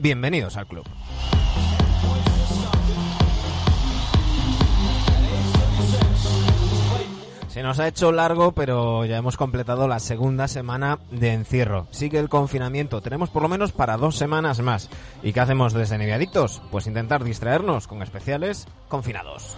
[0.00, 0.84] bienvenidos al club.
[7.48, 11.88] Se nos ha hecho largo, pero ya hemos completado la segunda semana de encierro.
[11.90, 13.00] Sigue el confinamiento.
[13.02, 14.88] Tenemos por lo menos para dos semanas más.
[15.22, 16.62] ¿Y qué hacemos desde Neviadictos?
[16.70, 19.56] Pues intentar distraernos con especiales confinados.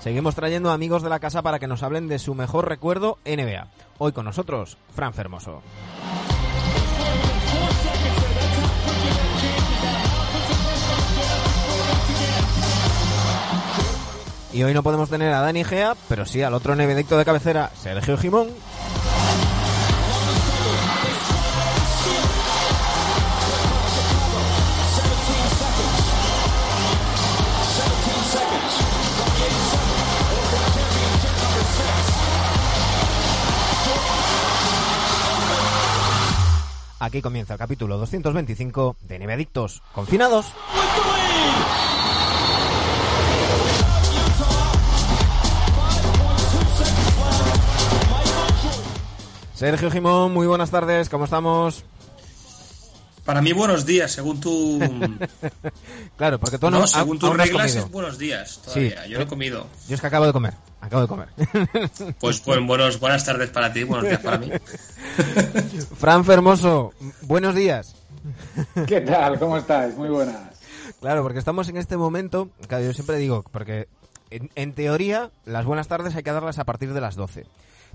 [0.00, 3.68] Seguimos trayendo amigos de la casa para que nos hablen de su mejor recuerdo NBA.
[3.98, 5.62] Hoy con nosotros, Fran Fermoso.
[14.52, 17.70] Y hoy no podemos tener a Dani Gea, pero sí al otro nevedicto de cabecera,
[17.76, 18.48] Sergio Jimón.
[37.00, 40.46] Aquí comienza el capítulo 225 de Nevedictos Confinados.
[49.54, 51.84] Sergio Jimón, muy buenas tardes, ¿cómo estamos?
[53.24, 54.78] Para mí buenos días, según tu...
[56.16, 57.86] claro, porque tú no, no, según tus reglas comido.
[57.86, 59.04] es buenos días todavía.
[59.04, 59.10] Sí.
[59.10, 59.66] Yo no he comido.
[59.88, 61.28] Yo es que acabo de comer, acabo de comer.
[62.20, 64.50] Pues, pues buenos, buenas tardes para ti, buenos días para mí.
[65.98, 67.94] Fran Fermoso, buenos días.
[68.86, 69.38] ¿Qué tal?
[69.38, 69.96] ¿Cómo estáis?
[69.96, 70.36] Muy buenas.
[71.00, 73.88] Claro, porque estamos en este momento, claro, yo siempre digo, porque
[74.30, 77.46] en, en teoría las buenas tardes hay que darlas a partir de las 12.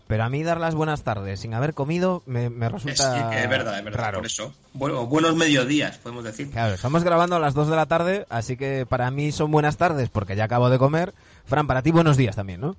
[0.08, 3.50] Pero a mí dar las buenas tardes sin haber comido me, me Es, resulta es
[3.50, 4.18] verdad, es verdad, raro.
[4.20, 4.54] por eso.
[4.74, 6.50] Bueno, buenos mediodías, podemos decir.
[6.52, 9.78] Claro, estamos grabando a las 2 de la tarde, así que para mí son buenas
[9.78, 11.14] tardes porque ya acabo de comer.
[11.46, 12.76] Fran, para ti buenos días también, ¿no?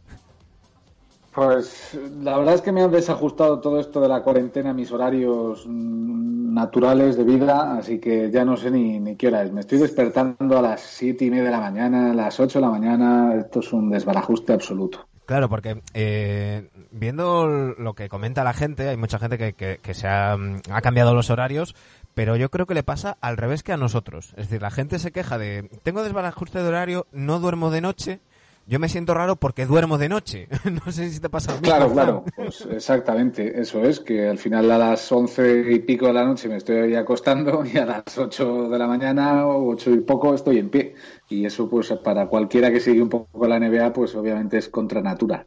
[1.35, 4.93] Pues la verdad es que me han desajustado todo esto de la cuarentena a mis
[4.93, 9.51] horarios naturales de vida, así que ya no sé ni, ni qué hora es.
[9.51, 12.65] Me estoy despertando a las siete y media de la mañana, a las 8 de
[12.65, 13.35] la mañana.
[13.35, 15.09] Esto es un desbarajuste absoluto.
[15.27, 19.95] Claro, porque eh, viendo lo que comenta la gente, hay mucha gente que, que, que
[19.95, 20.37] se ha,
[20.83, 21.75] cambiado los horarios,
[22.13, 24.35] pero yo creo que le pasa al revés que a nosotros.
[24.37, 28.21] Es decir, la gente se queja de, tengo desbarajuste de horario, no duermo de noche,
[28.67, 30.49] yo me siento raro porque duermo de noche.
[30.87, 34.39] no sé si te pasa lo mismo, Claro, claro, pues exactamente, eso es, que al
[34.39, 38.19] final a las once y pico de la noche me estoy acostando y a las
[38.19, 40.95] ocho de la mañana o ocho y poco estoy en pie.
[41.29, 45.01] Y eso pues para cualquiera que sigue un poco la NBA pues obviamente es contra
[45.03, 45.47] natura.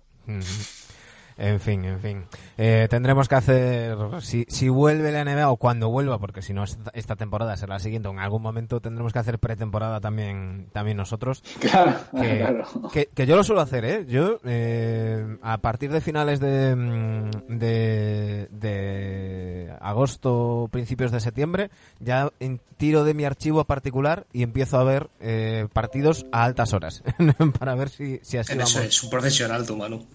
[1.37, 2.25] En fin, en fin.
[2.57, 6.63] Eh, tendremos que hacer, si, si vuelve la NBA o cuando vuelva, porque si no
[6.63, 10.97] esta, esta temporada será la siguiente, en algún momento tendremos que hacer pretemporada también, también
[10.97, 11.43] nosotros.
[11.59, 12.65] Claro, Que, claro.
[12.91, 14.05] que, que yo lo suelo hacer, ¿eh?
[14.07, 21.69] Yo, eh, a partir de finales de, mm, de, de agosto, principios de septiembre,
[21.99, 26.73] ya en- tiro de mi archivo particular y empiezo a ver eh, partidos a altas
[26.73, 27.03] horas,
[27.59, 28.71] para ver si, si así En vamos.
[28.75, 30.05] eso es un profesional, tú, Manu.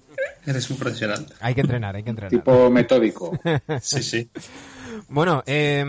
[0.47, 1.27] Eres un profesional.
[1.41, 2.31] Hay que entrenar, hay que entrenar.
[2.31, 3.39] Tipo metódico.
[3.81, 4.31] Sí, sí.
[5.09, 5.85] Bueno, eh,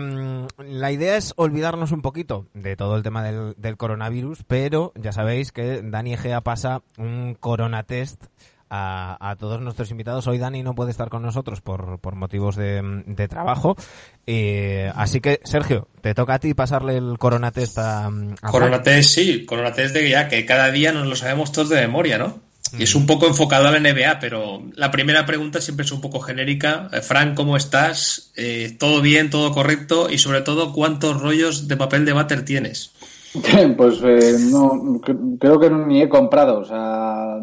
[0.58, 5.12] la idea es olvidarnos un poquito de todo el tema del, del coronavirus, pero ya
[5.12, 8.24] sabéis que Dani Egea pasa un coronatest
[8.70, 10.26] a, a todos nuestros invitados.
[10.26, 13.76] Hoy Dani no puede estar con nosotros por, por motivos de, de trabajo.
[14.26, 18.50] Eh, así que, Sergio, te toca a ti pasarle el coronatest a, a.
[18.50, 22.40] Coronatest, sí, Coronatest de ya que cada día nos lo sabemos todos de memoria, ¿no?
[22.78, 26.20] Es un poco enfocado a la NBA, pero la primera pregunta siempre es un poco
[26.20, 26.88] genérica.
[26.92, 28.32] Eh, Frank, ¿cómo estás?
[28.36, 29.30] Eh, ¿Todo bien?
[29.30, 30.08] ¿Todo correcto?
[30.10, 32.92] Y sobre todo, ¿cuántos rollos de papel de váter tienes?
[33.76, 37.38] Pues eh, no, cre- creo que ni he comprado, o sea,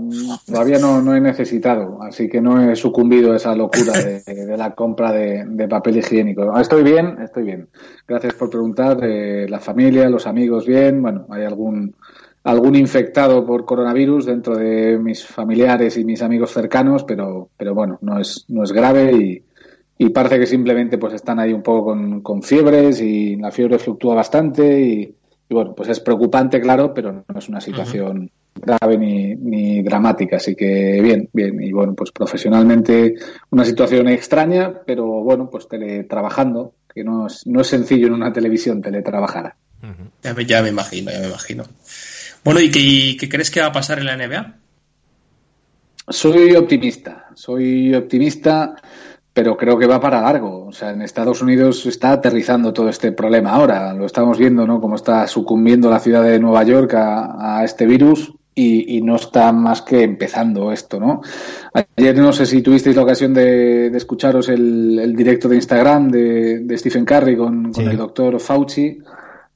[0.46, 4.24] todavía no, no he necesitado, así que no he sucumbido a esa locura de,
[4.58, 6.58] la compra de, de papel higiénico.
[6.58, 7.68] Estoy bien, estoy bien.
[8.08, 9.00] Gracias por preguntar.
[9.03, 11.02] eh, la familia, los amigos, bien.
[11.02, 11.94] Bueno, hay algún
[12.44, 17.99] algún infectado por coronavirus dentro de mis familiares y mis amigos cercanos, pero pero bueno,
[18.02, 19.43] no es no es grave y
[20.02, 23.78] y parece que simplemente pues están ahí un poco con, con fiebres y la fiebre
[23.78, 25.16] fluctúa bastante y,
[25.47, 30.37] y, bueno, pues es preocupante, claro, pero no es una situación grave ni, ni dramática,
[30.37, 33.14] así que bien, bien, y bueno, pues profesionalmente
[33.52, 38.34] una situación extraña, pero bueno, pues teletrabajando, que no es, no es sencillo en una
[38.34, 39.53] televisión teletrabajar.
[40.23, 41.64] Ya me, ya me imagino, ya me imagino.
[42.43, 44.55] Bueno, ¿y qué, y qué crees que va a pasar en la NBA?
[46.08, 48.76] Soy optimista, soy optimista,
[49.34, 50.66] pero creo que va para largo.
[50.66, 53.93] O sea, en Estados Unidos está aterrizando todo este problema ahora.
[53.93, 54.82] Lo estamos viendo, ¿no?
[54.82, 59.52] Cómo está sucumbiendo la ciudad de Nueva York a, a este virus y, no está
[59.52, 61.22] más que empezando esto, ¿no?
[61.96, 67.05] Ayer no sé si tuvisteis la ocasión de, escucharos el, directo de Instagram de, Stephen
[67.05, 68.99] Curry con, el doctor Fauci,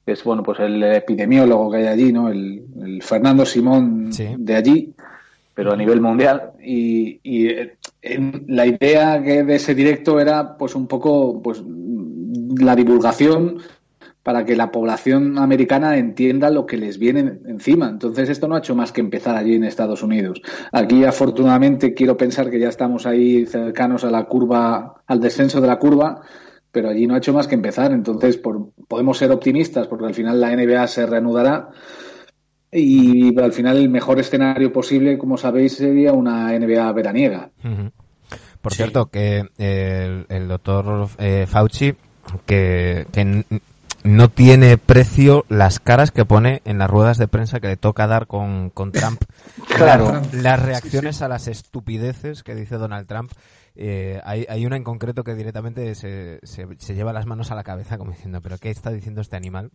[0.06, 2.28] es, bueno, pues el epidemiólogo que hay allí, ¿no?
[2.30, 2.62] El,
[3.02, 4.94] Fernando Simón de allí,
[5.52, 6.52] pero a nivel mundial.
[6.62, 7.76] Y, eh,
[8.46, 11.62] la idea que de ese directo era, pues, un poco, pues,
[12.58, 13.58] la divulgación
[14.22, 17.88] para que la población americana entienda lo que les viene encima.
[17.88, 20.40] Entonces, esto no ha hecho más que empezar allí en Estados Unidos.
[20.72, 25.68] Aquí, afortunadamente, quiero pensar que ya estamos ahí cercanos a la curva, al descenso de
[25.68, 26.22] la curva,
[26.76, 27.90] pero allí no ha hecho más que empezar.
[27.90, 28.38] Entonces,
[28.86, 31.70] podemos ser optimistas porque al final la NBA se reanudará.
[32.70, 37.48] Y al final el mejor escenario posible, como sabéis, sería una NBA veraniega.
[38.60, 41.94] Por cierto, que el, doctor eh, Fauci,
[42.44, 43.44] que, que
[44.04, 48.06] no tiene precio las caras que pone en las ruedas de prensa que le toca
[48.06, 49.22] dar con, con Trump.
[49.74, 50.20] claro.
[50.32, 53.32] Las reacciones a las estupideces que dice Donald Trump.
[53.78, 57.62] Eh, hay, hay, una en concreto que directamente se, se, lleva las manos a la
[57.62, 59.70] cabeza como diciendo, pero ¿qué está diciendo este animal?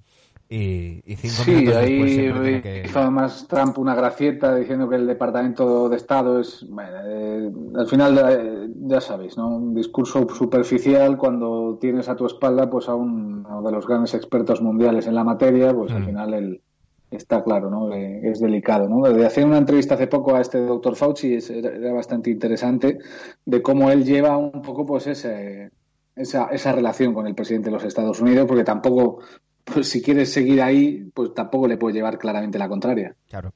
[0.49, 2.83] Y, y cinco sí, minutos ahí después que...
[2.85, 8.17] hizo además Trump una gracieta diciendo que el Departamento de Estado es, eh, al final
[8.17, 9.49] eh, ya sabéis, ¿no?
[9.49, 14.61] Un discurso superficial cuando tienes a tu espalda pues a uno de los grandes expertos
[14.63, 16.05] mundiales en la materia, pues al mm.
[16.05, 16.61] final el,
[17.11, 17.93] está claro, ¿no?
[17.93, 19.07] es delicado, ¿no?
[19.07, 22.99] Desde hacer una entrevista hace poco a este doctor Fauci era bastante interesante
[23.45, 25.71] de cómo él lleva un poco, pues, ese,
[26.15, 29.19] esa, esa relación con el presidente de los Estados Unidos, porque tampoco,
[29.65, 33.15] pues, si quieres seguir ahí, pues tampoco le puede llevar claramente la contraria.
[33.29, 33.53] Claro.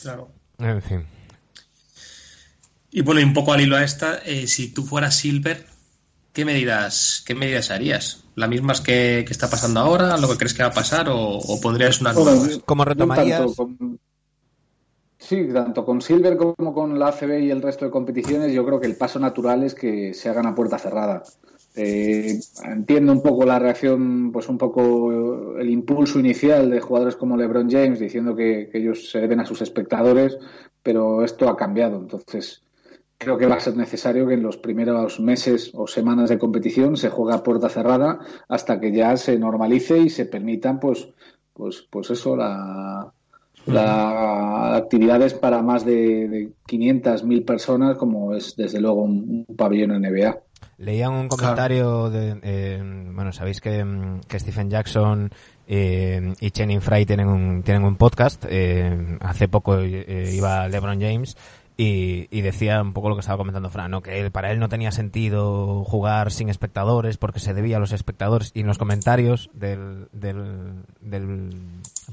[0.00, 0.28] Claro.
[0.58, 1.04] En fin.
[2.90, 5.64] Y bueno, y un poco al hilo a esta, eh, si tú fueras Silver,
[6.32, 8.24] ¿qué medidas, qué medidas harías?
[8.34, 10.16] ¿Las mismas que, está pasando ahora?
[10.16, 11.06] ¿Lo que crees que va a pasar?
[11.10, 12.32] ¿O, pondrías una nueva?
[12.64, 13.52] ¿Cómo retomarías?
[15.18, 18.80] sí, tanto con Silver como con la ACB y el resto de competiciones, yo creo
[18.80, 21.22] que el paso natural es que se hagan a puerta cerrada.
[21.74, 27.36] Eh, entiendo un poco la reacción, pues un poco el impulso inicial de jugadores como
[27.36, 30.36] LeBron James diciendo que ellos se deben a sus espectadores,
[30.82, 31.96] pero esto ha cambiado.
[31.96, 32.62] Entonces,
[33.22, 36.96] creo que va a ser necesario que en los primeros meses o semanas de competición
[36.96, 41.08] se juegue a puerta cerrada hasta que ya se normalice y se permitan pues
[41.52, 43.12] pues pues eso la,
[44.74, 50.38] actividades para más de, de 500 mil personas como es desde luego un, pabellón NBA
[50.78, 52.82] leían un comentario de eh,
[53.14, 53.84] bueno sabéis que,
[54.26, 55.30] que Stephen Jackson
[55.68, 61.36] eh, y Channing Fry tienen un tienen un podcast eh, hace poco iba LeBron James
[61.84, 64.02] y, decía un poco lo que estaba comentando Fran, ¿no?
[64.02, 68.52] que para él no tenía sentido jugar sin espectadores porque se debía a los espectadores.
[68.54, 71.50] Y en los comentarios del, del,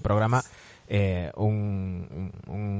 [0.01, 0.41] programa,
[0.87, 2.31] eh, un,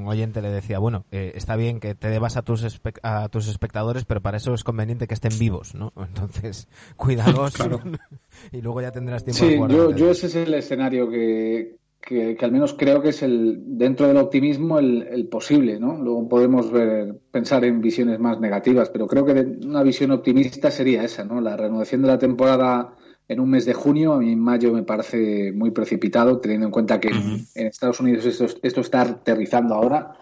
[0.06, 4.04] oyente le decía, bueno, eh, está bien que te debas a tus, a tus espectadores,
[4.04, 5.92] pero para eso es conveniente que estén vivos, ¿no?
[5.96, 6.66] Entonces,
[6.96, 7.54] cuidados
[8.52, 9.70] y luego ya tendrás tiempo de jugar.
[9.70, 14.08] Yo, yo ese es el escenario que, que, al menos creo que es el dentro
[14.08, 15.96] del optimismo el, posible, ¿no?
[15.96, 19.32] Luego podemos ver, pensar en visiones más negativas, pero creo que
[19.64, 21.40] una visión optimista sería esa, ¿no?
[21.40, 22.94] La renovación de la temporada
[23.28, 26.72] en un mes de junio, a mí en mayo me parece muy precipitado, teniendo en
[26.72, 30.14] cuenta que en Estados Unidos esto, esto está aterrizando ahora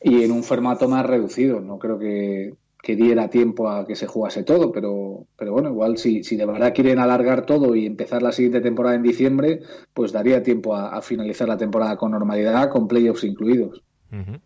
[0.00, 1.60] y en un formato más reducido.
[1.60, 2.54] No creo que,
[2.84, 6.44] que diera tiempo a que se jugase todo, pero, pero bueno, igual si, si de
[6.44, 9.62] verdad quieren alargar todo y empezar la siguiente temporada en diciembre,
[9.94, 13.82] pues daría tiempo a, finalizar la temporada con normalidad, con playoffs incluidos.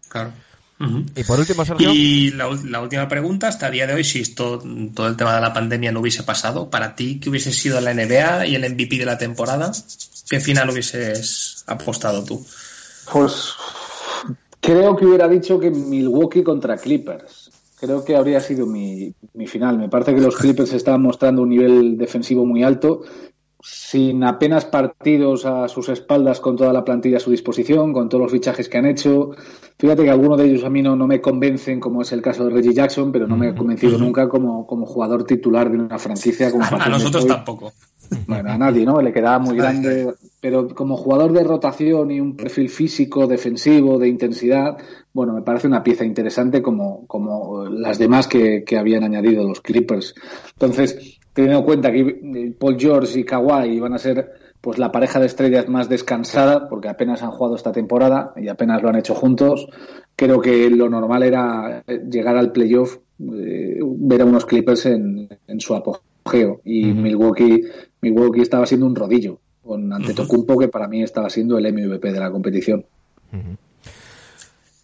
[0.08, 0.30] Claro.
[1.16, 1.90] Y por último, Sergio.
[1.92, 2.48] Y la,
[2.80, 4.62] última pregunta, hasta el día de hoy, si esto,
[4.94, 7.92] todo el tema de la pandemia no hubiese pasado, para ti, ¿qué hubiese sido la
[7.92, 9.72] NBA y el MVP de la temporada?
[10.30, 12.46] ¿Qué final hubieses apostado tú?
[13.12, 13.54] Pues
[14.60, 17.47] creo que hubiera dicho que Milwaukee contra Clippers
[17.80, 19.78] creo que habría sido mi, mi final.
[19.78, 23.02] Me parece que los Clippers estaban mostrando un nivel defensivo muy alto,
[23.60, 28.22] sin apenas partidos a sus espaldas con toda la plantilla a su disposición, con todos
[28.22, 29.30] los fichajes que han hecho.
[29.78, 32.44] Fíjate que algunos de ellos a mí no, no me convencen, como es el caso
[32.44, 35.98] de Reggie Jackson, pero no me ha convencido nunca como, como jugador titular de una
[35.98, 36.50] franquicia.
[36.50, 37.72] Como a, nosotros tampoco.
[38.26, 39.00] Bueno, a nadie, ¿no?
[39.00, 40.12] Le quedaba muy grande.
[40.40, 44.76] Pero como jugador de rotación y un perfil físico, defensivo, de intensidad,
[45.12, 49.60] bueno, me parece una pieza interesante como, como las demás que, que habían añadido los
[49.60, 50.14] Clippers.
[50.52, 55.20] Entonces, teniendo en cuenta que Paul George y Kawhi van a ser pues la pareja
[55.20, 59.14] de estrellas más descansada, porque apenas han jugado esta temporada y apenas lo han hecho
[59.14, 59.68] juntos,
[60.16, 65.60] creo que lo normal era llegar al playoff, eh, ver a unos Clippers en, en
[65.60, 66.60] su apogeo.
[66.64, 67.62] Y Milwaukee,
[68.00, 72.20] Milwaukee estaba siendo un rodillo con Antetokounmpo, que para mí estaba siendo el MVP de
[72.20, 72.86] la competición.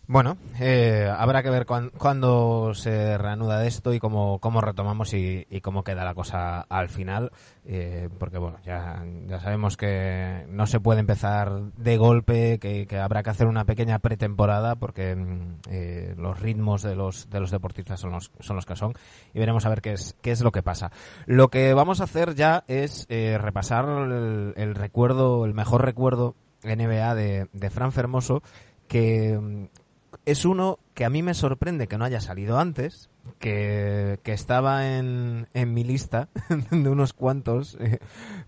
[0.07, 5.83] Bueno, eh, habrá que ver cuándo se reanuda esto y cómo, cómo retomamos y, cómo
[5.83, 7.33] queda la cosa al final,
[7.65, 13.23] eh, porque bueno, ya, ya sabemos que no se puede empezar de golpe, que, habrá
[13.23, 17.99] que hacer una pequeña pretemporada porque mm, eh, los ritmos de los, de los deportistas
[17.99, 18.93] son los, son los que son
[19.33, 20.93] y veremos a ver qué es, qué es lo que pasa.
[21.25, 27.49] Lo que vamos a hacer ya es repasar el, recuerdo, el mejor recuerdo NBA de,
[27.55, 28.43] de Fran Fermoso
[28.87, 29.84] que mm,
[30.25, 35.49] es uno que a mí me sorprende que no haya salido antes, que, estaba en,
[35.55, 36.29] en, mi lista
[36.71, 37.99] de unos cuantos, eh,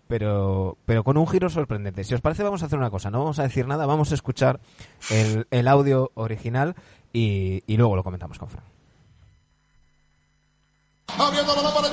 [0.08, 2.04] pero, pero con un giro sorprendente.
[2.04, 4.14] Si os parece, vamos a hacer una cosa, no vamos a decir nada, vamos a
[4.14, 4.60] escuchar
[5.10, 6.76] el, el audio original
[7.12, 8.64] y, y luego lo comentamos con Fran.
[11.18, 11.88] Abriendo la para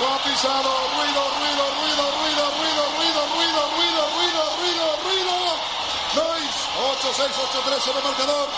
[0.00, 5.34] lo ha pisado, ruido, ruido, ruido, ruido, ruido, ruido, ruido, ruido, ruido, ruido, ruido.
[6.14, 6.54] Nois,
[6.98, 7.30] 8-6,
[7.62, 8.48] 8-3 sobre marcador.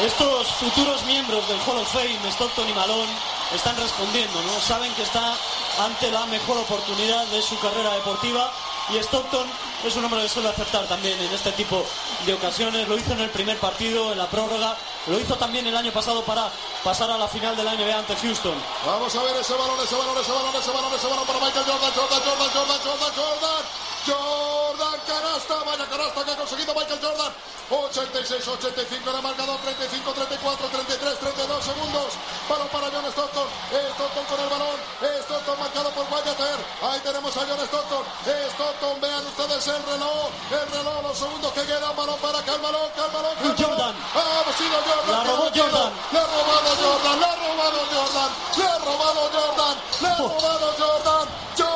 [0.00, 3.12] Estos futuros miembros del Hall of Fame, Stockton y Malone,
[3.54, 4.60] están respondiendo, ¿no?
[4.60, 5.34] Saben que está
[5.80, 8.50] ante la mejor oportunidad de su carrera deportiva
[8.90, 9.48] y Stockton
[9.88, 11.84] es un hombre que suele aceptar también en este tipo
[12.24, 12.88] de ocasiones.
[12.88, 16.22] Lo hizo en el primer partido, en la prórroga, lo hizo también el año pasado
[16.22, 16.50] para
[16.84, 18.54] pasar a la final de la NBA ante Houston.
[18.86, 21.64] Vamos a ver ese balón, ese balón, ese balón, ese balón, ese balón para Michael
[21.66, 23.81] Jordan, Jordan, Jordan, Jordan, Jordan, Jordan.
[24.06, 27.32] Jordan, canasta, vaya canasta que ha conseguido Michael Jordan.
[27.72, 32.12] 86, 85 en el marcador, 35, 34, 33, 32 segundos.
[32.48, 33.48] Balón para John Stockton.
[33.70, 34.76] Stockton con el balón.
[35.00, 36.40] Stockton marcado por Wyatt
[36.82, 38.04] Ahí tenemos a John Stockton.
[38.52, 40.28] Stockton, vean ustedes el reloj.
[40.50, 41.96] El reloj, los segundos que quedan.
[41.96, 43.94] Balón para Calmalón, Calmalón, Jordan.
[44.12, 45.16] Ha sido Jordan.
[45.16, 45.92] La robó Jordan.
[46.12, 47.20] Le ha robado Jordan.
[47.20, 48.30] Le ha robado Jordan.
[48.56, 49.76] Le ha robado Jordan.
[50.00, 51.28] Le ha robado Jordan.
[51.56, 51.71] Jordan,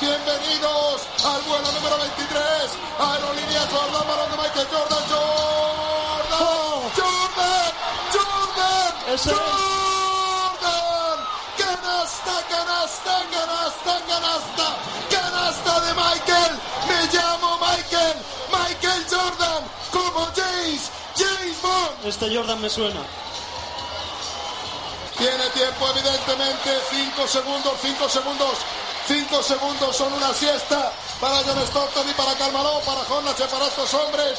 [0.00, 2.40] bienvenidos al vuelo número 23.
[2.98, 5.02] Aerolínea Jordan, balón de Michael Jordan.
[5.08, 6.36] Jordan.
[6.96, 7.72] Jordan.
[8.12, 8.92] Jordan.
[9.24, 11.18] Jordan.
[11.56, 14.66] Canasta, canasta, canasta, canasta.
[15.10, 16.52] Canasta de Michael.
[16.88, 18.16] Me llamo Michael.
[18.52, 19.62] Michael Jordan.
[19.92, 20.90] Como James.
[21.16, 22.04] James Bond.
[22.04, 23.00] Este Jordan me suena.
[25.16, 26.78] Tiene tiempo, evidentemente.
[26.90, 28.58] 5 segundos, 5 segundos.
[29.06, 33.94] 5 segundos son una siesta para John Stockton y para Carmalón, para Hornacek, para estos
[33.94, 34.38] hombres.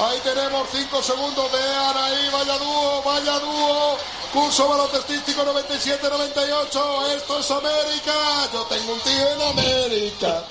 [0.00, 3.96] Ahí tenemos 5 segundos, vean ahí, vaya dúo, vaya dúo.
[4.32, 10.44] Curso balotestístico 97-98, esto es América, yo tengo un tío en América.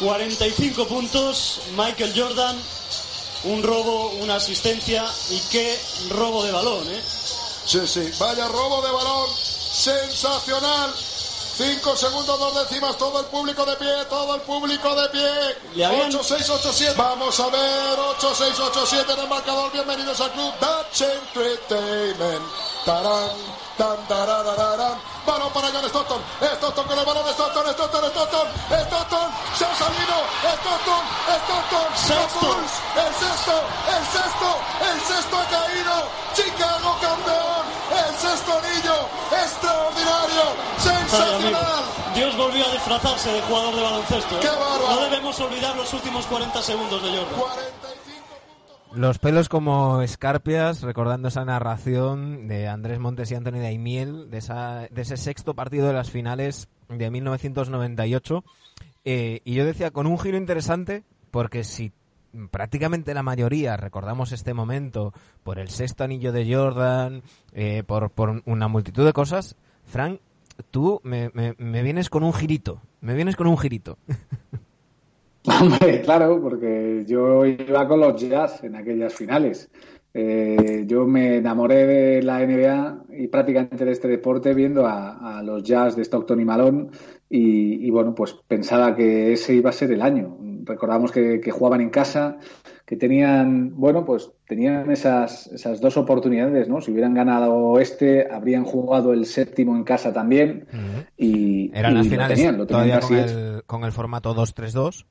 [0.00, 2.60] 45 puntos, Michael Jordan,
[3.44, 7.02] un robo, una asistencia y qué robo de balón, ¿eh?
[7.64, 10.92] Sí, sí, vaya robo de balón, sensacional.
[11.62, 15.86] 5 segundos, dos décimas, todo el público de pie, todo el público de pie.
[15.86, 16.94] 8, 6, 8, 7.
[16.98, 19.70] Vamos a ver, 8, 6, 8, 7 en el marcador.
[19.70, 22.42] Bienvenidos al club Dutch Entertainment.
[22.84, 23.30] Tarán,
[23.78, 24.98] tan, tarararán.
[25.24, 26.20] Balón para John Stockton.
[26.40, 27.28] Stockton con el balón.
[27.28, 28.48] Stockton, Stockton, Stockton.
[28.68, 29.30] Stockton.
[29.56, 30.16] Se ha salido.
[30.42, 31.04] Stockton,
[31.46, 31.88] Stockton.
[31.94, 32.56] Sexto.
[32.98, 33.54] El sexto,
[33.86, 34.50] el sexto,
[34.82, 35.94] el sexto ha caído.
[36.34, 37.71] Chicago campeón.
[37.92, 38.96] El sexto anillo.
[39.30, 40.44] Extraordinario.
[40.78, 41.84] Sensacional.
[42.14, 44.36] Dios volvió a disfrazarse de jugador de baloncesto.
[44.36, 44.38] ¿eh?
[44.40, 44.94] Qué bárbaro.
[44.94, 47.34] No debemos olvidar los últimos 40 segundos de Jordan.
[47.34, 54.38] 45 Los pelos como escarpias, recordando esa narración de Andrés Montes y Antonio Daimiel, de,
[54.38, 58.44] esa, de ese sexto partido de las finales de 1998.
[59.04, 61.92] Eh, y yo decía, con un giro interesante, porque si
[62.50, 65.12] prácticamente la mayoría recordamos este momento
[65.42, 67.22] por el sexto anillo de Jordan,
[67.52, 68.10] eh, por,
[68.46, 70.20] una multitud de cosas, Frank,
[70.70, 73.98] tú me, me, vienes con un girito, me vienes con un girito.
[75.60, 79.70] Hombre, claro, porque yo iba con los Jazz en aquellas finales.
[80.14, 85.42] Eh, yo me enamoré de la NBA y prácticamente de este deporte viendo a, a
[85.42, 86.88] los Jazz de Stockton y Malone
[87.30, 90.36] y, y, bueno, pues pensaba que ese iba a ser el año.
[90.64, 92.38] Recordamos que, que, jugaban en casa,
[92.86, 96.80] que tenían, bueno, pues tenían esas, esas dos oportunidades, ¿no?
[96.80, 101.06] Si hubieran ganado este, habrían jugado el séptimo en casa también uh -huh.
[101.16, 103.56] y, Eran y las finales lo tenían, lo tenían todavía así con hecho.
[103.56, 105.06] el, con el formato 2-3-2.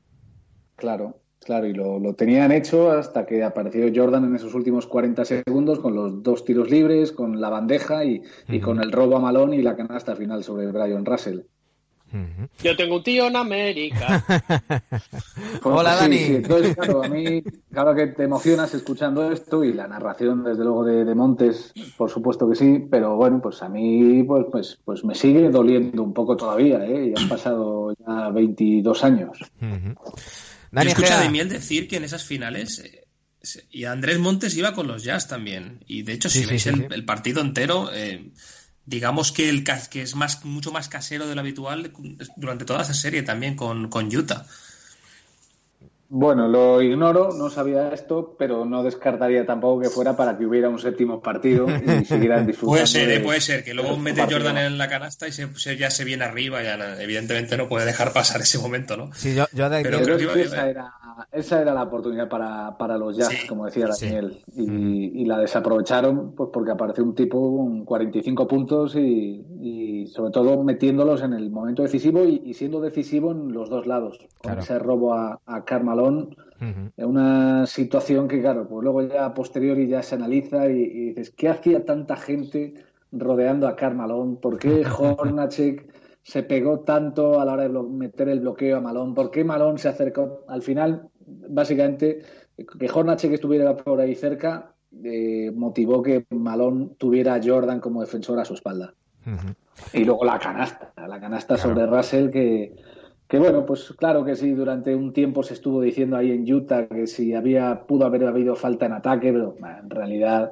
[0.76, 1.18] Claro.
[1.44, 5.80] Claro, y lo, lo, tenían hecho hasta que apareció Jordan en esos últimos 40 segundos
[5.80, 9.56] con los dos tiros libres, con la bandeja y, y con el robo a Malón
[9.56, 11.40] y la canasta final sobre Brian Russell.
[12.64, 14.24] Yo tengo un tío en América.
[15.62, 16.18] Pues Hola, sí, Dani.
[16.18, 20.64] sí, entonces, claro, a mí, claro que te emocionas escuchando esto y la narración, desde
[20.64, 24.80] luego, de, de Montes, por supuesto que sí, pero bueno, pues a mí pues, pues,
[24.84, 27.14] pues me sigue doliendo un poco todavía, ¿eh?
[27.16, 29.38] Ya han pasado ya 22 años.
[29.60, 31.20] Dani Yo escuché Gea.
[31.20, 33.06] a Demiel decir que en esas finales eh,
[33.70, 35.84] y Andrés Montes iba con los Jazz también.
[35.88, 36.86] Y de hecho, Sí, si sí, veis sí, el, sí.
[36.92, 38.32] el partido entero, eh,
[38.86, 41.92] digamos que el que es más mucho más casero de lo habitual
[42.36, 44.46] durante toda esa serie también con, con Utah.
[46.14, 50.68] Bueno, lo ignoro, no sabía esto, pero no descartaría tampoco que fuera para que hubiera
[50.68, 51.72] un séptimo partido y
[52.06, 52.74] siguieran disfrutando.
[52.74, 54.40] Puede ser, de- eh, puede ser, que luego mete partido.
[54.42, 57.86] Jordan en la canasta y se, se- ya se viene arriba, ya evidentemente no puede
[57.86, 59.14] dejar pasar ese momento, ¿no?
[59.14, 60.72] Sí, yo, yo de Pero creo que esa ¿eh?
[60.72, 60.92] era,
[61.32, 63.48] esa era la oportunidad para, para los Jazz, Sí.
[63.48, 64.08] como decía Sí.
[64.08, 70.08] Daniel, y, y la desaprovecharon pues porque apareció un tipo con 45 puntos y, y
[70.08, 74.18] sobre todo metiéndolos en el momento decisivo y, y siendo decisivo en los dos lados,
[74.40, 74.62] con Claro.
[74.62, 75.64] ese robo a, a
[76.08, 81.06] En una situación que claro, pues luego ya a posteriori ya se analiza y, y
[81.10, 82.76] dices, ¿qué hacía tanta gente
[83.12, 84.38] rodeando a Carmalón?
[84.38, 85.88] ¿Por qué Hornacek
[86.22, 89.16] se pegó tanto a la hora de meter el bloqueo a Malón?
[89.16, 90.44] ¿Por qué Malón se acercó?
[90.48, 92.22] Al final, básicamente,
[92.56, 98.40] que Hornacek estuviera por ahí cerca eh, motivó que Malón tuviera a Jordan como defensor
[98.40, 98.94] a su espalda.
[99.94, 101.70] Y luego la canasta, la canasta Claro.
[101.70, 102.76] sobre Russell que,
[103.32, 106.88] que bueno, pues claro que sí, durante un tiempo se estuvo diciendo ahí en Utah
[106.90, 110.52] que si había, pudo haber habido falta en ataque, pero en realidad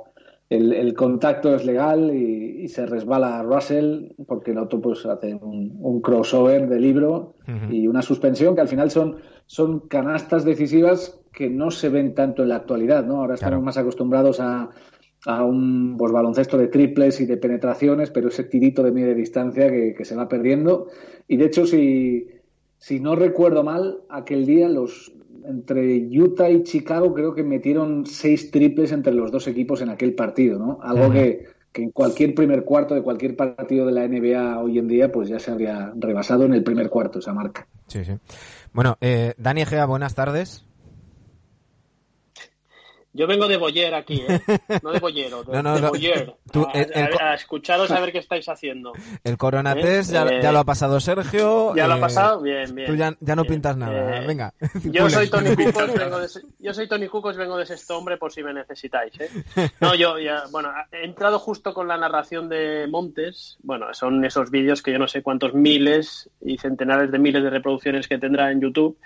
[0.50, 5.06] el, el contacto es legal y, y se resbala a Russell porque el otro pues
[5.06, 7.36] hace un, un crossover de libro
[7.70, 12.44] y una suspensión que al final son, son canastas decisivas que no se ven tanto
[12.44, 13.18] en la actualidad, ¿no?
[13.18, 13.66] Ahora estamos Claro.
[13.66, 14.70] más acostumbrados a,
[15.26, 19.70] a un pues, baloncesto de triples y de penetraciones, pero ese tirito de media distancia
[19.70, 20.88] que, que se va perdiendo.
[21.28, 22.26] Y de hecho, si,
[22.80, 25.12] si no recuerdo mal, aquel día los
[25.46, 30.14] entre Utah y Chicago creo que metieron seis triples entre los dos equipos en aquel
[30.14, 30.80] partido, ¿no?
[30.82, 34.88] Algo que, que en cualquier primer cuarto de cualquier partido de la NBA hoy en
[34.88, 37.68] día, pues ya se habría rebasado en el primer cuarto esa marca.
[37.88, 38.14] Sí, sí.
[38.74, 40.66] Bueno, eh, Dani Egea, buenas tardes.
[43.20, 44.40] Yo vengo de Boyer aquí, ¿eh?
[44.84, 45.90] No de Boyero, de, No, no, de no.
[45.90, 46.36] Boyer.
[46.54, 48.94] Tú, a, el- el a- co- a escucharos a ver qué estáis haciendo.
[49.26, 49.82] El Corona ¿Eh?
[49.82, 51.76] Test ya, Eh, ya lo ha pasado Sergio.
[51.76, 52.42] ¿Ya lo ha eh, pasado?
[52.42, 52.88] Bien, bien.
[52.88, 54.22] Tú ya, ya no pintas nada.
[54.22, 54.54] Venga.
[54.86, 56.28] Yo soy Tony Cucos, vengo de,
[56.60, 59.30] yo soy Tony Cucos, vengo de Sexto Hombre por si me necesitáis, ¿eh?
[59.82, 63.58] No, yo ya, bueno, he entrado justo con la narración de Montes.
[63.64, 67.50] Bueno, son esos vídeos que yo no sé cuántos miles y centenares de miles de
[67.50, 68.98] reproducciones que tendrá en YouTube.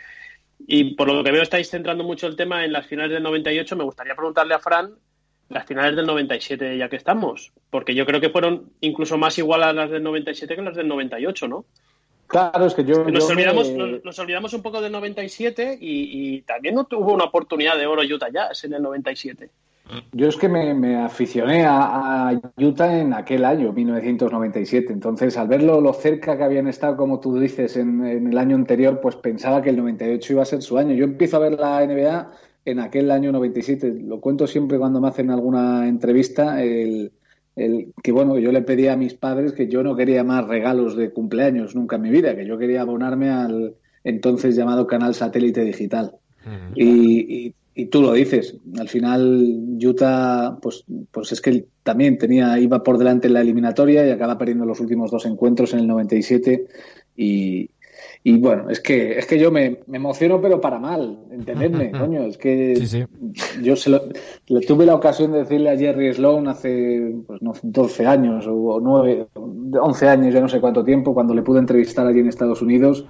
[0.65, 3.75] Y por lo que veo estáis centrando mucho el tema en las finales del 98.
[3.75, 4.93] Me gustaría preguntarle a Fran
[5.49, 9.61] las finales del 97 ya que estamos, porque yo creo que fueron incluso más igual
[9.63, 11.65] a las del 97 que las del 98, ¿no?
[12.27, 13.03] Claro, es que yo...
[13.03, 16.85] Nos yo me- olvidamos, nos, nos olvidamos un poco del 97 y, y también no
[16.85, 19.49] tuvo una oportunidad de oro Utah Jazz en el 97.
[20.13, 24.93] Yo es que me, me aficioné a, a Utah en aquel año, 1997.
[24.93, 28.55] Entonces, al verlo lo cerca que habían estado, como tú dices, en, en el año
[28.55, 30.95] anterior, pues pensaba que el 98 iba a ser su año.
[30.95, 32.31] Yo empiezo a ver la NBA
[32.65, 33.93] en aquel año 97.
[34.05, 36.63] Lo cuento siempre cuando me hacen alguna entrevista.
[36.63, 37.11] El,
[37.55, 40.95] el, que bueno, yo le pedía a mis padres que yo no quería más regalos
[40.95, 45.61] de cumpleaños nunca en mi vida, que yo quería abonarme al entonces llamado canal satélite
[45.63, 46.15] digital.
[46.73, 52.59] Y, y- y tú lo dices, al final Utah, pues, pues es que también tenía,
[52.59, 55.87] iba por delante en la eliminatoria y acaba perdiendo los últimos dos encuentros en el
[55.87, 56.67] 97
[57.15, 57.69] y,
[58.23, 62.23] y bueno, es que, es que yo me, me emociono pero para mal, entendedme, coño,
[62.25, 63.03] es que Sí, sí.
[63.61, 64.03] yo se lo-
[64.47, 68.79] le tuve la ocasión de decirle a Jerry Sloan hace pues, no, 12 años o
[68.81, 72.61] 9, 11 años, ya no sé cuánto tiempo, cuando le pude entrevistar allí en Estados
[72.61, 73.05] Unidos,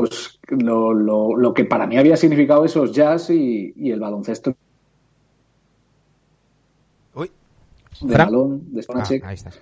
[0.00, 4.54] pues lo, lo, lo que para mí había significado esos jazz y, y el baloncesto
[7.14, 7.30] Uy.
[8.02, 8.26] de Fran.
[8.26, 9.58] balón, de Ah, Stonachek, ahí estás.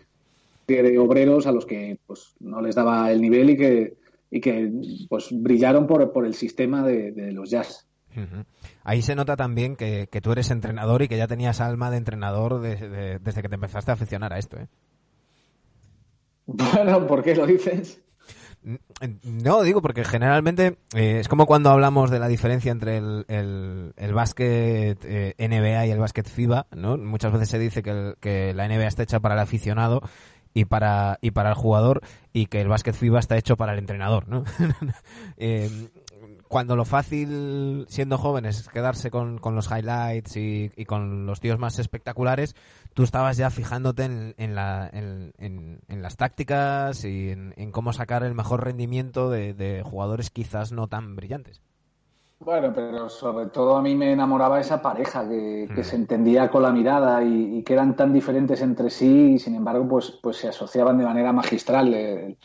[0.66, 3.96] de obreros a los que pues no les daba el nivel y que,
[4.30, 4.72] y que
[5.08, 7.86] pues brillaron por, por el sistema de, de los jazz.
[8.84, 11.96] Ahí se nota también que, que tú eres entrenador y que ya tenías alma de
[11.96, 14.56] entrenador de- de- desde que te empezaste a aficionar a esto.
[14.56, 14.66] ¿eh?
[16.46, 18.00] Bueno, ¿por qué lo dices?
[19.22, 24.14] No, digo porque generalmente eh, es como cuando hablamos de la diferencia entre el, el,
[24.14, 26.96] básquet eh, NBA y el básquet FIBA, ¿no?
[26.96, 30.00] Muchas veces se dice que, que la NBA está hecha para el aficionado
[30.54, 32.00] y para y para el jugador
[32.32, 34.44] y que el básquet FIBA está hecho para el entrenador, ¿no?
[35.36, 35.88] Eh,
[36.54, 41.40] cuando lo fácil, siendo jóvenes, es quedarse con, con los highlights y, y, con los
[41.40, 42.54] tíos más espectaculares,
[42.92, 48.22] tú estabas ya fijándote en, en, la, en, en las tácticas y en, cómo sacar
[48.22, 51.60] el mejor rendimiento de, de jugadores quizás no tan brillantes.
[52.38, 56.62] Bueno, pero sobre todo a mí me enamoraba esa pareja que, que se entendía con
[56.62, 60.36] la mirada y, y, que eran tan diferentes entre sí y sin embargo pues, pues
[60.36, 61.92] se asociaban de manera magistral.
[61.94, 62.36] Eh,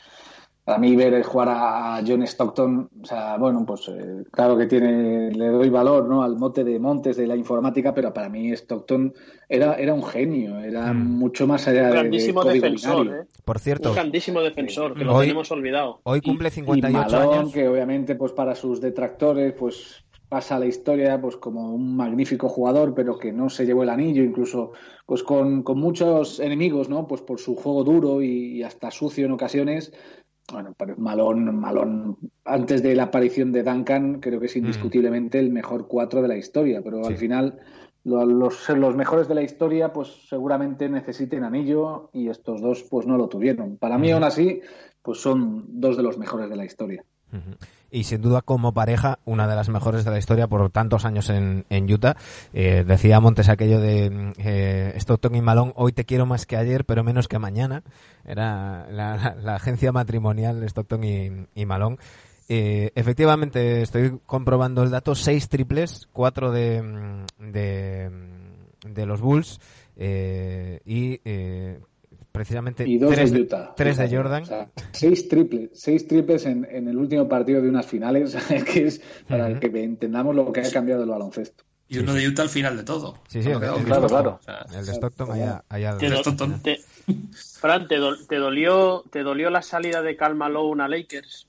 [0.70, 5.32] a mí ver jugar a John Stockton, o sea, bueno, pues eh, claro que tiene,
[5.32, 6.24] le doy valor, ¿no?
[6.24, 9.14] Al mote de Montes de la informática, pero para mí Stockton
[9.48, 11.18] era, era un genio, era mm.
[11.18, 13.28] mucho más allá un grandísimo de, defensor, ¿eh?
[13.44, 16.02] Por cierto, un grandísimo defensor, que lo tenemos olvidado.
[16.04, 17.54] Hoy cumple 58 y Malone, años.
[17.54, 22.48] que obviamente, pues para sus detractores, pues pasa a la historia pues como un magnífico
[22.48, 24.74] jugador, pero que no se llevó el anillo, incluso
[25.08, 27.08] pues con, con muchos enemigos, ¿no?
[27.08, 29.92] Pues por su juego duro y, y hasta sucio en ocasiones,
[30.52, 34.60] bueno, pero Malón, Malón, antes de la aparición de Duncan, creo que es mm.
[34.60, 37.14] indiscutiblemente el mejor cuatro de la historia, pero sí.
[37.14, 37.60] al final
[38.04, 43.18] los, los mejores de la historia pues seguramente necesiten anillo y estos dos pues no
[43.18, 43.78] lo tuvieron.
[43.78, 44.62] Para mí, aún así,
[45.02, 47.04] pues son dos de los mejores de la historia.
[47.92, 51.30] Y sin duda como pareja, una de las mejores de la historia por tantos años
[51.30, 52.16] en, en Utah.
[52.54, 56.86] Eh, decía Montes aquello de eh, Stockton y Malone, hoy te quiero más que ayer,
[56.86, 57.82] pero menos que mañana.
[58.26, 61.98] Era la, la, la agencia matrimonial Stockton y, y Malone.
[62.52, 68.10] Eh, efectivamente, estoy comprobando el dato, seis triples, cuatro de, de,
[68.88, 69.60] de los Bulls
[69.96, 71.80] eh, y eh,
[72.40, 73.74] precisamente y dos tres de Utah.
[73.76, 74.44] Tres de Jordan.
[74.44, 78.34] O sea, seis triples, seis triples en, en, el último partido de unas finales,
[78.74, 79.60] que es para uh -huh.
[79.60, 81.66] que entendamos lo que ha cambiado el baloncesto.
[81.90, 83.16] Y uno de Utah al final de todo.
[83.28, 84.40] Sí, sí, el, el, claro, claro.
[84.40, 86.22] O sea, el de Stockton allá, allá te, do,
[86.64, 86.80] te,
[87.60, 91.46] Fran, te, do, te, dolió, ¿te dolió la salida de Cal Malone a Lakers?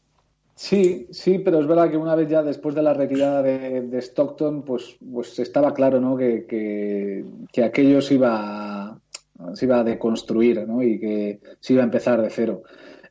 [0.57, 3.99] Sí, sí, pero es verdad que una vez ya después de la retirada de, de
[3.99, 6.17] Stockton, pues, pues estaba claro ¿no?
[6.17, 9.00] que, que, que aquello se iba,
[9.55, 10.83] se iba a deconstruir ¿no?
[10.83, 12.63] y que se iba a empezar de cero.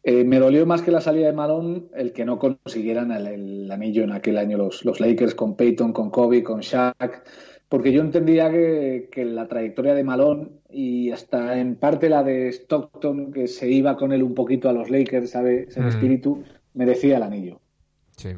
[0.04, 3.72] Eh, me dolió más que la salida de Malone el que no consiguieran el, el
[3.72, 7.24] anillo en aquel año los, los, Lakers con Peyton, con Kobe, con Shaq,
[7.68, 12.48] porque yo entendía que, que, la trayectoria de Malone y hasta en parte la de
[12.50, 15.76] Stockton, que se iba con él un poquito a los Lakers, ¿sabes?
[15.76, 15.88] El mm.
[15.90, 17.60] espíritu, merecía el anillo.
[18.16, 18.30] Sí.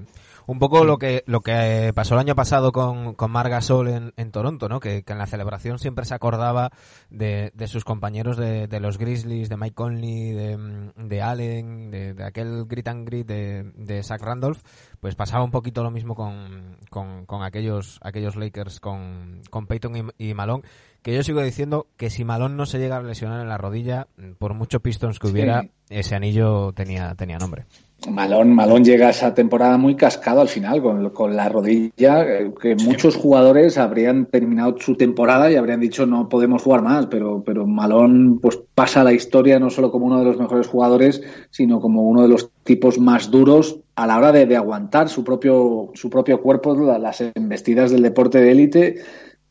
[0.52, 4.14] Un poco lo que lo que pasó el año pasado con, con Mar Gasol en,
[4.18, 4.82] en Toronto, ¿no?
[4.82, 6.72] Que, que, en la celebración siempre se acordaba
[7.10, 12.22] de, de sus compañeros de, de, los Grizzlies, de Mike Conley, de, de Allen, de,
[12.22, 14.60] aquel grit and grit de, de Zach Randolph,
[15.00, 20.12] pues pasaba un poquito lo mismo con, con, con aquellos aquellos Lakers con, con Peyton
[20.18, 20.64] y, y Malone
[21.02, 24.08] que yo sigo diciendo que si Malone no se llega a lesionar en la rodilla,
[24.38, 25.72] por mucho Pistons que hubiera, sí.
[25.90, 27.66] ese anillo tenía, tenía nombre.
[28.10, 32.52] Malón, Malón llega a esa temporada muy cascado al final, con, con la rodilla, eh,
[32.60, 37.44] que muchos jugadores habrían terminado su temporada y habrían dicho no podemos jugar más, pero,
[37.46, 41.22] pero Malón pues pasa a la historia no solo como uno de los mejores jugadores,
[41.52, 45.24] sino como uno de los tipos más duros a la hora de, de aguantar su
[45.24, 48.96] propio, su propio cuerpo, las embestidas del deporte de élite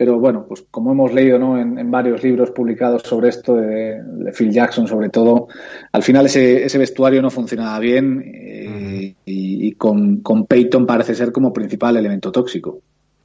[0.00, 1.60] pero bueno, pues como hemos leído ¿no?
[1.60, 5.48] en, en varios libros publicados sobre esto, de, de, Phil Jackson sobre todo,
[5.92, 9.14] al final ese, ese vestuario no funcionaba bien eh, uh -huh.
[9.26, 12.80] y, y, con, con Peyton parece ser como principal elemento tóxico.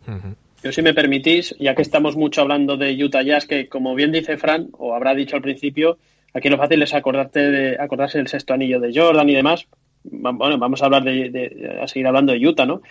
[0.06, 0.36] Uh -huh.
[0.64, 4.12] Yo si me permitís, ya que estamos mucho hablando de Utah Jazz, que como bien
[4.12, 5.98] dice Fran, o habrá dicho al principio,
[6.34, 9.66] aquí lo fácil es acordarte de, acordarse del sexto anillo de Jordan y demás.
[10.04, 12.82] Bueno, vamos a hablar de, de a seguir hablando de Utah, ¿no?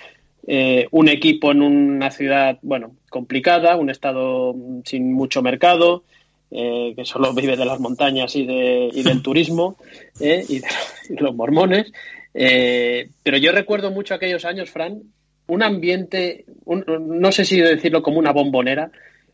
[0.47, 4.55] Eh, un equipo en una ciudad, bueno, complicada, un estado
[4.85, 6.05] sin mucho mercado,
[6.51, 9.77] eh, que solo vive de las montañas y, de, y del turismo
[10.21, 10.69] eh, y, de,
[11.11, 11.93] y, los mormones.
[12.33, 15.03] Eh, pero yo recuerdo mucho aquellos años, Fran,
[15.47, 18.91] un ambiente, un, no sé si decirlo como una bombonera,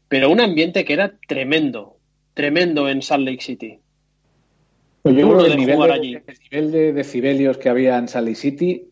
[0.09, 1.97] pero un ambiente que era tremendo,
[2.35, 3.79] tremendo en Salt Lake City.
[5.03, 6.15] Pues yo creo que el nivel de, allí.
[6.15, 8.89] el nivel de decibelios que había en Salt Lake City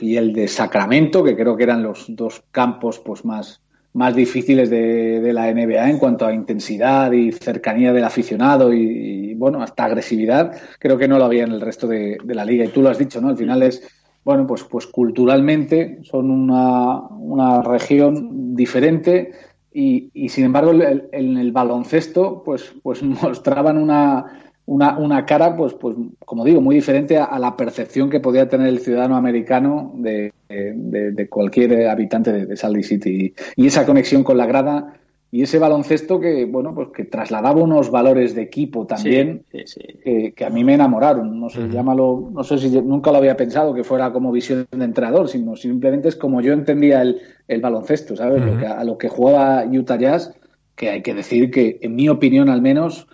[0.00, 3.60] y el de Sacramento, que creo que eran los dos campos pues más,
[3.92, 9.30] más difíciles de, de la NBA en cuanto a intensidad y cercanía del aficionado y,
[9.30, 12.44] y, bueno, hasta agresividad, creo que no lo había en el resto de, de, la
[12.44, 12.64] liga.
[12.64, 13.28] Y tú lo has dicho, ¿no?
[13.28, 13.82] Al final es,
[14.24, 19.30] bueno, pues, pues culturalmente son una, una región diferente
[19.72, 25.56] y, y sin embargo en el, el, baloncesto pues, pues mostraban una una, una cara,
[25.56, 29.16] pues, pues, como digo, muy diferente a, a, la percepción que podía tener el ciudadano
[29.16, 33.34] americano de, de, de cualquier habitante de, de Salt Lake City.
[33.54, 34.94] Y esa conexión con la grada,
[35.30, 40.50] y ese baloncesto que, bueno, pues que trasladaba unos valores de equipo también Que, a
[40.50, 41.38] mí me enamoraron.
[41.38, 44.84] No sé, llámalo, no sé si nunca lo había pensado que fuera como visión de
[44.84, 48.42] entrenador, sino simplemente es como yo entendía el, el baloncesto, ¿sabes?
[48.42, 50.32] lo que, a lo que jugaba Utah Jazz,
[50.74, 53.08] que hay que decir que, en mi opinión al menos,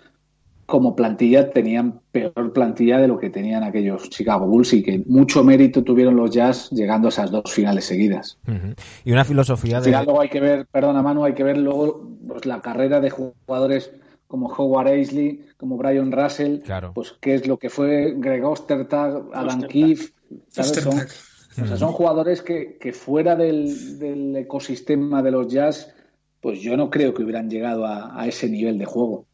[0.65, 5.43] como plantilla tenían peor plantilla de lo que tenían aquellos Chicago Bulls y que mucho
[5.43, 8.37] mérito tuvieron los Jazz llegando a esas dos finales seguidas.
[9.03, 9.91] Y una filosofía de...
[9.91, 13.91] luego hay que ver, perdona Manu, hay que ver luego pues, la carrera de jugadores
[14.27, 16.61] como Howard Aisley, como Brian Russell,
[16.95, 20.11] pues qué es lo que fue Greg Ostertag, Adam Keefe,
[20.49, 25.93] Son, son jugadores que, que fuera del, del, ecosistema de los Jazz,
[26.41, 29.27] pues yo no creo que hubieran llegado a, a ese nivel de juego.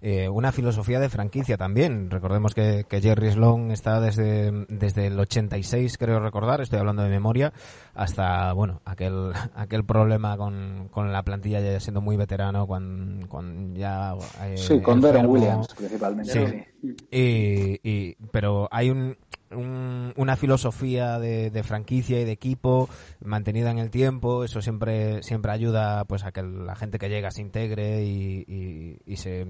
[0.00, 2.10] Eh, una filosofía de franquicia también.
[2.10, 7.52] Recordemos que, Jerry Sloan está desde, desde el 86, creo recordar, estoy hablando de memoria,
[7.94, 14.14] hasta bueno aquel aquel problema con, con la plantilla ya siendo muy veterano, con, ya...
[14.42, 16.72] Eh, sí, con Darren Williams principalmente.
[17.10, 19.16] y, pero hay un,
[19.50, 22.88] una filosofía de, franquicia y de equipo
[23.24, 24.44] mantenida en el tiempo.
[24.44, 29.16] Eso siempre siempre ayuda pues a que la gente que llega se integre y, y,
[29.16, 29.46] se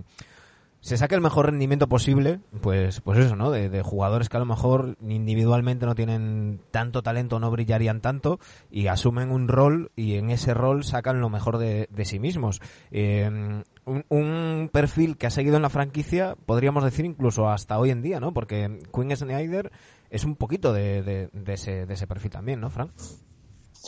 [0.87, 4.47] se saque el mejor rendimiento posible pues pues eso no de, jugadores que a lo
[4.47, 8.39] mejor individualmente no tienen tanto talento no brillarían tanto
[8.71, 12.61] y asumen un rol y en ese rol sacan lo mejor de, sí mismos
[12.93, 18.03] eh, un, perfil que ha seguido en la franquicia, podríamos decir incluso hasta hoy en
[18.03, 18.33] día, ¿no?
[18.33, 19.71] Porque Queen Snyder
[20.11, 22.91] es un poquito de, de, ese, de ese perfil también, ¿no, Frank?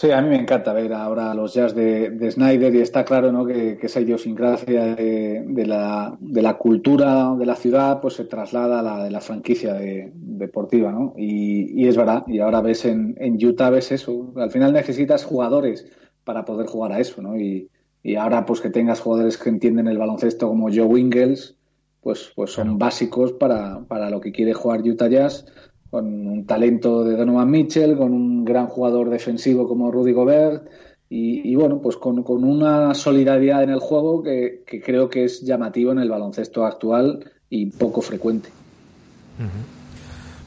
[0.00, 3.32] Sí, a mí me encanta ver ahora los jazz de, de Snyder y está claro
[3.32, 3.44] ¿no?
[3.44, 8.24] que, que esa idiosincrasia de, de, la, de la cultura de la ciudad pues se
[8.24, 11.14] traslada a la de la franquicia deportiva, ¿no?
[11.16, 15.24] Y, y, es verdad, y ahora ves en, en Utah ves eso, al final necesitas
[15.24, 15.84] jugadores
[16.22, 17.36] para poder jugar a eso, ¿no?
[17.36, 17.68] Y,
[18.04, 21.56] y ahora pues que tengas jugadores que entienden el baloncesto como Joe Wingles,
[22.02, 25.44] pues, pues son básicos para, para lo que quiere jugar Utah Jazz,
[25.90, 30.68] con un talento de Donovan Mitchell, con un gran jugador defensivo como Rudy Gobert
[31.10, 35.40] y, bueno, pues con, con, una solidaridad en el juego que, que, creo que es
[35.40, 38.50] llamativo en el baloncesto actual y poco frecuente.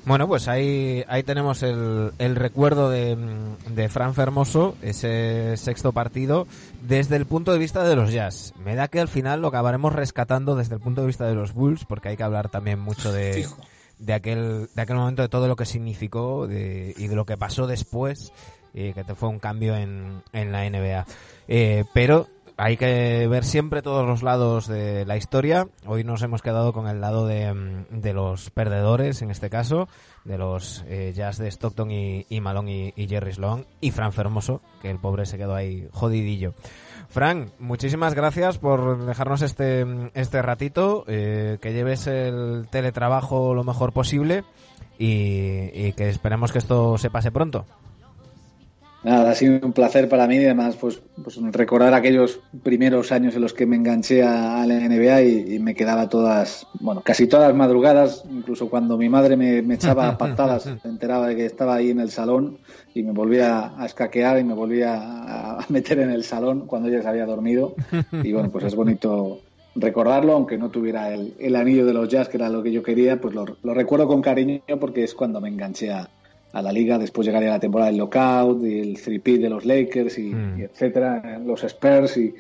[0.06, 3.18] Bueno, pues ahí, ahí tenemos el, el recuerdo de,
[3.74, 6.46] de Fran Fermoso, ese sexto partido,
[6.88, 8.54] desde el punto de vista de los Jazz.
[8.64, 11.54] Me da que al final lo acabaremos rescatando desde el punto de vista de los
[11.54, 13.48] Bulls, porque hay que hablar también mucho de,
[14.02, 17.38] de, aquel, de aquel momento, de todo lo que significó de, y de lo que
[17.38, 18.34] pasó después,
[18.74, 21.06] eh, que fue un cambio en, en la NBA.
[21.48, 25.68] Eh, pero hay que ver siempre todos los lados de la historia.
[25.86, 29.88] Hoy nos hemos quedado con el lado de, mm, de los perdedores, en este caso,
[30.26, 34.62] de los eh, Jazz de Stockton y, y Malone y, Jerry Sloan, y Fran Fermoso,
[34.82, 36.54] que el pobre se quedó ahí jodidillo.
[37.12, 43.92] Fran, muchísimas gracias por dejarnos este, este ratito, eh, que lleves el teletrabajo lo mejor
[43.92, 44.46] posible
[44.98, 47.66] y, y que esperemos que esto se pase pronto.
[49.04, 53.36] Nada, ha sido un placer para mí y además pues, pues recordar aquellos primeros años
[53.36, 57.54] en los que me enganché a, la NBA y, me quedaba todas, bueno, casi todas
[57.56, 62.00] madrugadas, incluso cuando mi madre me, echaba patadas, se enteraba de que estaba ahí en
[62.00, 62.60] el salón
[62.94, 67.02] y me volvía a escaquear y me volvía a, meter en el salón cuando ella
[67.02, 67.74] se había dormido.
[68.24, 69.40] Y bueno, pues es bonito
[69.74, 73.20] recordarlo, aunque no tuviera el, anillo de los jazz, que era lo que yo quería,
[73.20, 76.10] pues lo, lo recuerdo con cariño porque es cuando me enganché a,
[76.54, 80.18] a la liga, después llegaría la temporada del lockout y el 3 de los Lakers
[80.18, 80.62] y, mm.
[80.62, 82.34] etcétera, los Spurs y,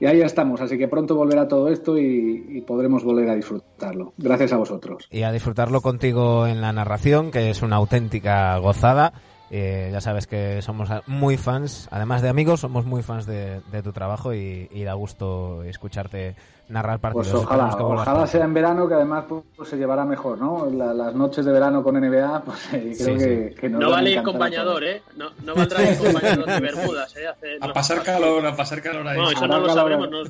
[0.00, 4.12] y, ahí estamos, así que pronto volverá todo esto y, podremos volver a disfrutarlo.
[4.16, 5.08] Gracias a vosotros.
[5.10, 9.12] Y a disfrutarlo contigo en la narración, que es una auténtica gozada.
[9.50, 13.92] Eh, ya sabes que somos muy fans, además de amigos, somos muy fans de, tu
[13.92, 16.36] trabajo y, y da gusto escucharte
[16.68, 17.28] narrar partidos.
[17.28, 20.68] Pues ojalá, ojalá sea en verano, que además pues, se llevará mejor, ¿no?
[20.70, 24.84] las noches de verano con NBA, pues eh, creo que, no vale ir con bañador,
[24.84, 25.02] ¿eh?
[25.16, 27.26] No, no valdrá ir con bañador de Bermudas, ¿eh?
[27.60, 29.16] a pasar calor, a pasar calor ahí.
[29.16, 30.28] No, eso no lo sabremos, nos,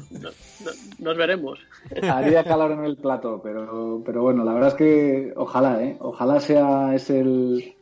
[0.99, 1.59] nos, veremos.
[2.03, 5.97] Haría calor en el plato, pero, pero bueno, la verdad es que ojalá, ¿eh?
[6.01, 7.75] Ojalá sea ese el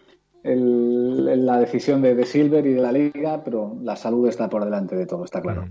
[0.46, 4.64] el, la decisión de, de, Silver y de la liga, pero la salud está por
[4.64, 5.68] delante de todo, está claro.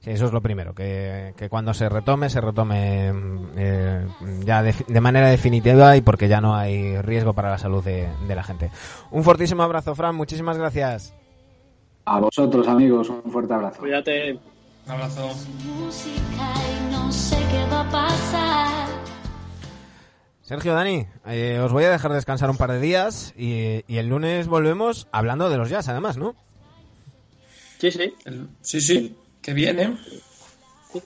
[0.00, 3.12] Sí, eso es lo primero, que, que cuando se retome, se retome
[3.56, 4.06] eh,
[4.44, 8.34] ya de, manera definitiva y porque ya no hay riesgo para la salud de, de
[8.34, 8.70] la gente.
[9.10, 11.14] Un fortísimo abrazo, Fran, muchísimas gracias.
[12.04, 13.80] A vosotros, amigos, un fuerte abrazo.
[13.80, 14.38] Cuídate.
[14.86, 15.28] Un abrazo.
[20.46, 24.46] Sergio, Dani, eh, os voy a dejar descansar un par de días y, el lunes
[24.46, 26.36] volvemos hablando de los jazz, además, ¿no?
[27.78, 28.14] Sí, sí.
[28.60, 29.98] sí, sí, que viene.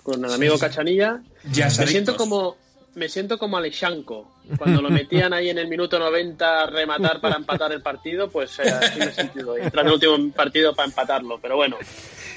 [0.02, 1.22] con el amigo Cachanilla.
[1.50, 2.58] Ya me siento como
[2.94, 4.30] me siento como Alexanco.
[4.58, 8.58] Cuando lo metían ahí en el minuto 90 a rematar para empatar el partido, pues
[8.58, 9.56] eh, así me he sentido.
[9.56, 11.40] Y Entrar en el último partido para empatarlo.
[11.40, 11.78] Pero bueno,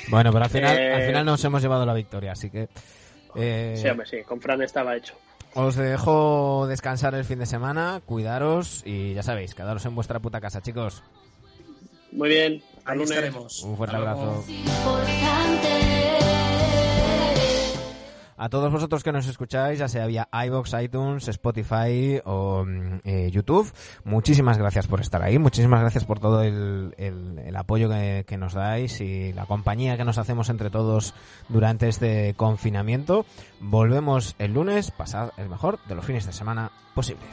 [0.07, 2.69] Bueno, pero al final, Eh, al final nos hemos llevado la victoria, así que...
[3.35, 5.15] eh, sí, hombre, sí, con Fran estaba hecho.
[5.55, 10.41] Os dejo descansar el fin de semana, cuidaros y ya sabéis, quedaros en vuestra puta
[10.41, 11.03] casa, chicos.
[12.11, 13.63] Muy bien, al lunes.
[13.63, 14.43] Un fuerte abrazo.
[18.43, 23.29] A todos vosotros que nos escucháis, ya sea vía iBox, iTunes, Spotify o mm, eh,
[23.31, 23.71] YouTube,
[24.03, 28.35] muchísimas gracias por estar ahí, muchísimas gracias por todo el, el- el apoyo que, que
[28.37, 31.13] nos dais y la compañía que nos hacemos entre todos
[31.47, 33.25] durante este confinamiento.
[33.61, 37.23] Volvemos el lunes, pasad el mejor de los fines de semana posible.